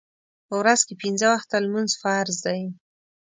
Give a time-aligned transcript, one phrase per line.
[0.47, 2.61] په ورځ کې پنځه وخته لمونځ فرض دی.